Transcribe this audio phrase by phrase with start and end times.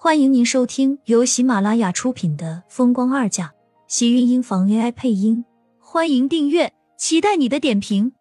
[0.00, 3.46] 欢迎您收听由喜马拉雅出品的《风光二嫁》，
[3.88, 5.44] 喜运音房 AI 配音。
[5.80, 8.12] 欢迎订阅，期待你的点评。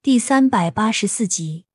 [0.00, 1.66] 第三百八十四集，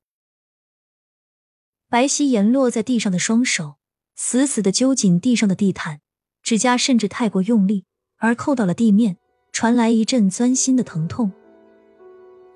[1.88, 3.76] 白皙颜落在地上的双手
[4.16, 6.00] 死死的揪紧地上的地毯，
[6.42, 7.84] 指甲甚至太过用力，
[8.16, 9.18] 而扣到了地面，
[9.52, 11.30] 传来一阵钻心的疼痛。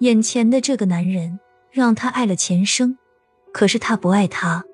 [0.01, 1.39] 眼前的这个男人
[1.71, 2.99] 让他爱了前生。
[3.53, 4.65] 可是他不爱他，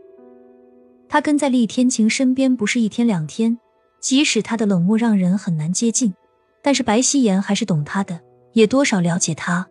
[1.08, 3.58] 他跟在厉天晴身边不是一天两天，
[4.00, 6.14] 即使他的冷漠让人很难接近，
[6.62, 8.20] 但是白希言还是懂他的，
[8.52, 9.68] 也多少了解他。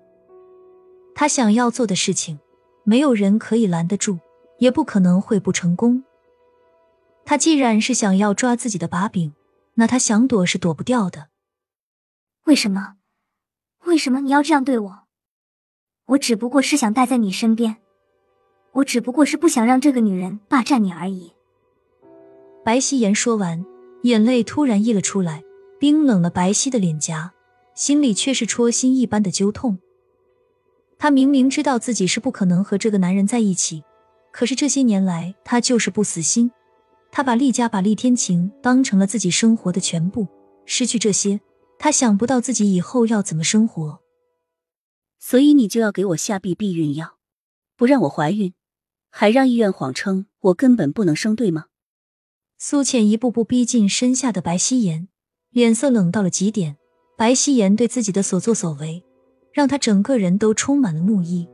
[1.14, 2.40] 他想要做的事情，
[2.84, 4.20] 没有人可以拦得住，
[4.60, 6.04] 也不可能会不成功。
[7.24, 9.34] 他既然是想要抓自己的把柄，
[9.76, 11.28] 那他想躲是躲不掉的。
[12.46, 12.96] 为什么？
[13.86, 15.00] 为什么你要这样对我？
[16.08, 17.78] 我只不过是想待在你身边。
[18.76, 21.32] 我只不过是不想让这个女人霸占你而已。
[22.64, 23.66] 白希言说完，
[24.04, 25.44] 眼泪突然溢了出来，
[25.80, 27.32] 冰冷了白皙的脸颊，
[27.74, 29.80] 心里却是戳心一般的揪痛。
[30.98, 33.84] 他明明知道自己是不可能和这个男人在一起，
[34.32, 36.52] 可是这些年来他就是不死心。
[37.12, 40.28] 他把厉家、把厉天晴当成了自己生活的全部，
[40.66, 41.40] 失去这些，
[41.80, 44.00] 他想不到自己以后要怎么生活。
[45.18, 47.18] 所以你就要给我下避避孕药，
[47.78, 48.54] 不让我怀孕。
[49.18, 51.68] 还让医院谎称我根本不能生，对吗？
[52.58, 55.08] 苏浅一步步逼近身下的白希颜，
[55.52, 56.76] 脸色冷到了极点。
[57.16, 59.06] 白希颜对自己的所作所为，
[59.54, 61.48] 让他整个人都充满了怒意。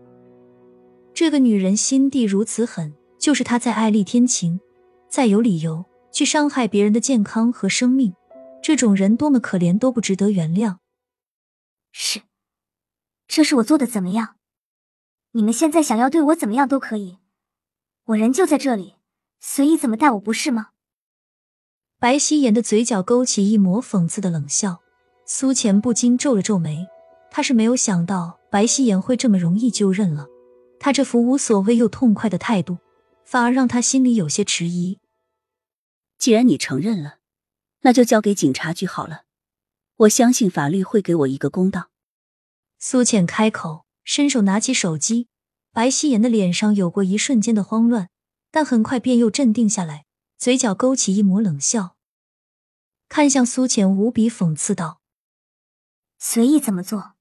[1.14, 4.60] 这个女人心地如此狠，就是她再爱丽天晴，
[5.08, 8.12] 再有理由去伤害别人的健康和生命，
[8.64, 10.78] 这种人多么可怜，都不值得原谅。
[11.92, 12.22] 是，
[13.28, 14.38] 这是我做的怎么样？
[15.34, 17.20] 你们现在想要对我怎么样都可以。
[18.06, 18.96] 我人就在这里，
[19.40, 20.70] 随意怎么待我不是吗？
[22.00, 24.82] 白希颜的嘴角勾起一抹讽刺的冷笑，
[25.26, 26.88] 苏浅不禁皱了皱眉。
[27.30, 30.28] 他是没有想到白希颜会这么容易就认了，
[30.80, 32.80] 他这副无所谓又痛快的态度，
[33.24, 35.00] 反而让他心里有些迟疑。
[36.18, 37.20] 既然你承认了，
[37.82, 39.24] 那就交给警察局好了，
[39.96, 41.90] 我相信法律会给我一个公道。
[42.80, 45.30] 苏浅开口，伸手拿起手机。
[45.74, 48.10] 白希颜的脸上有过一瞬间的慌乱，
[48.52, 50.06] 但很快便又镇定下来，
[50.38, 51.96] 嘴角勾起一抹冷笑，
[53.08, 55.00] 看向苏浅，无比讽刺道
[56.20, 57.14] ：“随意怎么做？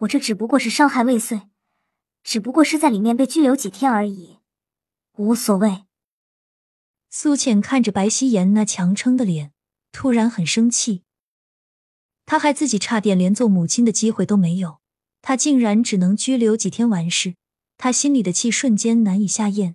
[0.00, 1.48] 我这只不过是伤害未遂，
[2.22, 4.40] 只不过是在里面被拘留几天而已，
[5.16, 5.84] 无所谓。”
[7.08, 9.52] 苏浅看着白希颜那强撑的脸，
[9.92, 11.04] 突然很生气。
[12.26, 14.80] 他害自己差点连做母亲的机会都没有，
[15.22, 17.36] 他竟然只能拘留几天完事。
[17.84, 19.74] 他心里的气瞬间难以下咽。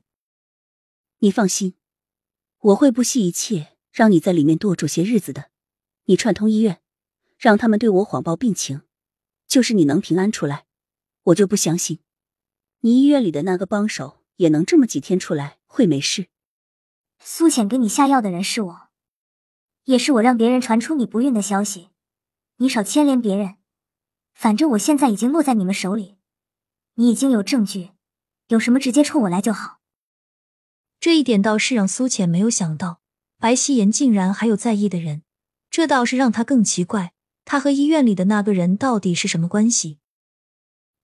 [1.17, 1.73] 你放心，
[2.59, 5.51] 我会不惜一切让你在里面多住些日子的。
[6.05, 6.81] 你串通医院，
[7.37, 8.83] 让他们对我谎报病情，
[9.45, 10.67] 就是你能平安出来，
[11.23, 11.99] 我就不相信
[12.79, 16.29] 你医院里的那个帮手也能这么几天出来会没事。
[17.19, 18.87] 苏浅给你下药的人是我，
[19.83, 21.89] 也是我让别人传出你不孕的消息。
[22.59, 23.57] 你少牵连别人，
[24.33, 26.15] 反正我现在已经落在你们手里，
[26.93, 27.89] 你已经有证据。
[28.47, 29.79] 有什么直接冲我来就好。
[30.99, 33.01] 这一点倒是让苏浅没有想到，
[33.37, 35.23] 白希言竟然还有在意的人，
[35.69, 37.13] 这倒是让他更奇怪。
[37.45, 39.99] 他和医院里的那个人到底是什么关系？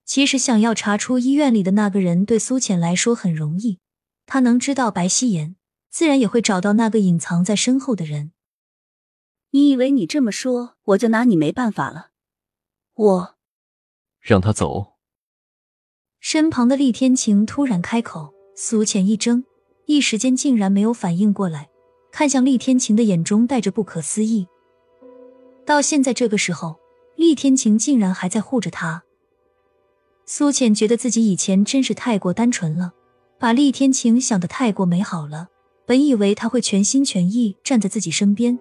[0.03, 3.79] 其实想要查出医院里的那个人，对苏浅来说很容易。
[4.25, 5.55] 他能知道白希言，
[5.89, 8.31] 自然也会找到那个隐藏在身后的人。
[9.51, 12.09] 你以为你这么说，我就拿你没办法了？
[12.93, 13.35] 我
[14.19, 14.92] 让他走。
[16.25, 19.43] 身旁的厉天晴突然开口，苏浅一怔，
[19.87, 21.67] 一时间竟然没有反应过来，
[22.13, 24.47] 看向厉天晴的眼中带着不可思议。
[25.65, 26.77] 到现在这个时候，
[27.17, 29.03] 厉天晴竟然还在护着他。
[30.25, 32.93] 苏浅觉得自己以前真是太过单纯了，
[33.37, 35.49] 把厉天晴想得太过美好了。
[35.85, 38.57] 本以为他会全心全意站在自己身边，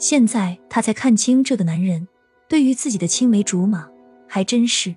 [0.00, 2.08] 现在他才看清这个男人
[2.48, 3.88] 对于自己的青梅竹马，
[4.26, 4.96] 还真是。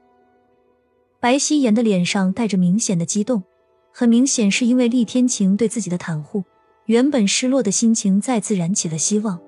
[1.19, 3.44] 白希颜的脸上带着明显的激动，
[3.92, 6.44] 很明显是因为厉天晴对自己的袒护，
[6.86, 9.40] 原本失落的心情再次燃起了希望。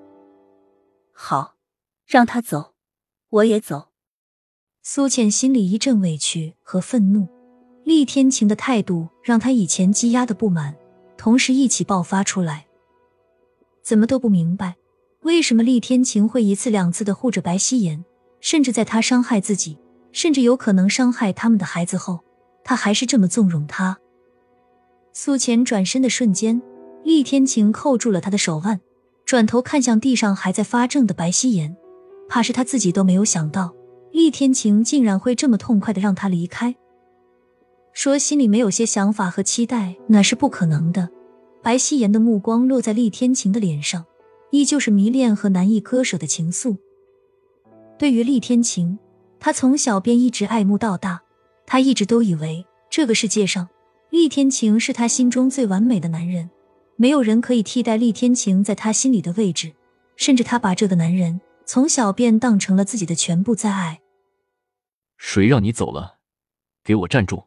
[1.12, 1.54] 好，
[2.06, 2.74] 让他走，
[3.28, 3.88] 我也走。
[4.82, 7.28] 苏浅心里一阵委屈和愤怒，
[7.84, 10.74] 厉天晴的态度让他以前积压的不满
[11.16, 12.66] 同时一起爆发出来。
[13.82, 14.76] 怎么都不明白，
[15.22, 18.04] 为什么厉天晴会一次两次的护着白希颜，
[18.40, 19.78] 甚至在他伤害自己。
[20.12, 22.20] 甚至有可能伤害他们的孩子后，
[22.64, 23.98] 他还是这么纵容他。
[25.12, 26.60] 苏浅转身的瞬间，
[27.02, 28.80] 厉天晴扣住了他的手腕，
[29.24, 31.76] 转头看向地上还在发怔的白希言，
[32.28, 33.74] 怕是他自己都没有想到，
[34.12, 36.74] 厉天晴竟然会这么痛快的让他离开。
[37.92, 41.08] 说心里没有些想法和期待，那是不可能的。
[41.62, 44.06] 白希言的目光落在厉天晴的脸上，
[44.50, 46.76] 依旧是迷恋和难以割舍的情愫。
[47.98, 48.98] 对于厉天晴，
[49.40, 51.22] 他从小便一直爱慕到大，
[51.66, 53.68] 他一直都以为这个世界上，
[54.10, 56.50] 厉天晴是他心中最完美的男人，
[56.96, 59.72] 没有人可以替代厉天晴在他心里的位置，
[60.16, 64.00] 甚至他把这个男人从小便当成了自己的全部在爱。
[65.16, 66.18] 谁让你走了？
[66.84, 67.44] 给我站住！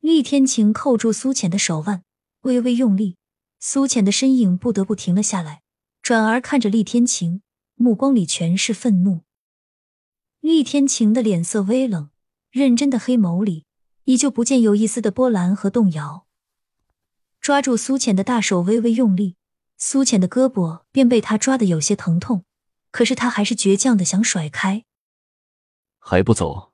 [0.00, 2.02] 厉天晴扣住苏浅的手腕，
[2.42, 3.16] 微微用力，
[3.58, 5.62] 苏浅的身影不得不停了下来，
[6.02, 7.42] 转而看着厉天晴，
[7.74, 9.22] 目光里全是愤怒。
[10.48, 12.08] 厉天晴的脸色微冷，
[12.50, 13.66] 认真的黑眸里
[14.04, 16.26] 依旧不见有一丝的波澜和动摇。
[17.38, 19.36] 抓住苏浅的大手，微微用力，
[19.76, 22.46] 苏浅的胳膊便被他抓得有些疼痛，
[22.90, 24.86] 可是他还是倔强的想甩开。
[25.98, 26.72] 还不走，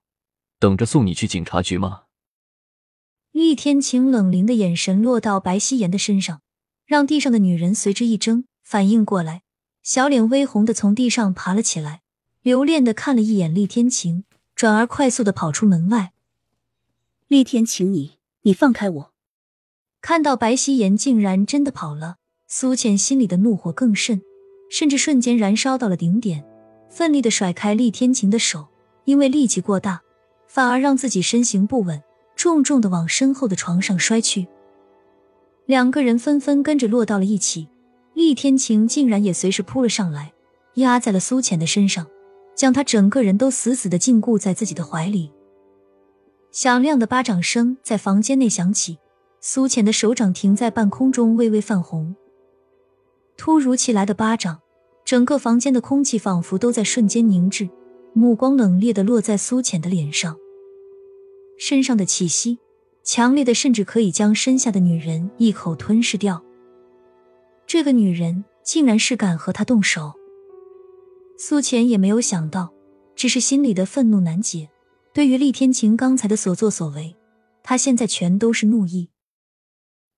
[0.60, 2.04] 等着送你去警察局吗？
[3.32, 6.42] 厉天晴冷凌的眼神落到白希言的身上，
[6.86, 9.42] 让地上的女人随之一怔，反应过来，
[9.82, 12.02] 小脸微红的从地上爬了起来，
[12.44, 14.24] 留恋的看了一眼厉天晴，
[14.54, 16.12] 转而快速的跑出门外。
[17.26, 19.12] 厉天晴，你你放开我！
[20.02, 24.20] 看到白希言竟然真的跑了，苏浅心里的怒火更甚，
[24.70, 26.44] 甚至瞬间燃烧到了顶点，
[26.90, 28.68] 奋力的甩开厉天晴的手，
[29.06, 30.02] 因为力气过大，
[30.46, 32.02] 反而让自己身形不稳。
[32.36, 34.46] 重重的往身后的床上摔去，
[35.64, 37.68] 两个人纷纷跟着落到了一起。
[38.12, 40.34] 厉天晴竟然也随时扑了上来，
[40.74, 42.06] 压在了苏浅的身上，
[42.54, 45.30] 将她整个人都死死的禁锢在自己的怀里。
[46.50, 48.98] 响亮的巴掌声在房间内响起，
[49.40, 52.14] 苏浅的手掌停在半空中，微微泛红。
[53.36, 54.60] 突如其来的巴掌，
[55.04, 57.68] 整个房间的空气仿佛都在瞬间凝滞，
[58.12, 60.36] 目光冷冽的落在苏浅的脸上。
[61.58, 62.58] 身上的气息
[63.02, 66.42] 强烈的，甚至可以将身下的女人一口吞噬掉。
[67.66, 70.12] 这个女人竟然是敢和他动手，
[71.36, 72.72] 苏浅也没有想到，
[73.14, 74.70] 只是心里的愤怒难解。
[75.12, 77.16] 对于厉天晴刚才的所作所为，
[77.62, 79.10] 他现在全都是怒意，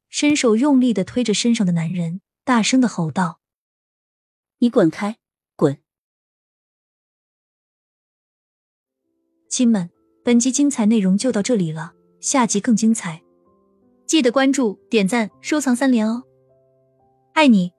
[0.08, 3.40] 伸手用力的推着身上的男人，大声的吼道
[4.60, 5.18] ：“你滚开，
[5.56, 5.78] 滚！”
[9.50, 9.90] 亲们。
[10.24, 13.22] 本集精彩内容就到这里了，下集更精彩，
[14.06, 16.24] 记得关注、点赞、收藏三连哦，
[17.32, 17.75] 爱你！